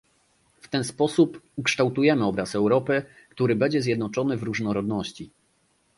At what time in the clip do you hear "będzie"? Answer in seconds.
3.55-3.81